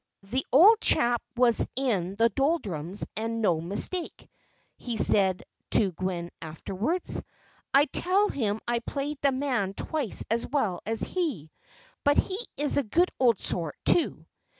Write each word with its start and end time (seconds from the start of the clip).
"The 0.23 0.43
old 0.51 0.81
chap 0.81 1.21
was 1.37 1.67
in 1.75 2.15
the 2.15 2.29
doldrums 2.29 3.05
and 3.15 3.39
no 3.39 3.61
mistake," 3.61 4.31
he 4.75 4.97
said 4.97 5.43
to 5.73 5.91
Gwen 5.91 6.31
afterwards. 6.41 7.21
"I 7.71 7.85
tell 7.85 8.29
him 8.29 8.59
I 8.67 8.79
played 8.79 9.19
the 9.21 9.31
man 9.31 9.75
twice 9.75 10.23
as 10.31 10.47
well 10.47 10.79
as 10.87 11.01
he. 11.01 11.51
But 12.03 12.17
he 12.17 12.39
is 12.57 12.77
a 12.77 12.83
good 12.83 13.11
old 13.19 13.39
sort, 13.41 13.75
too." 13.85 14.25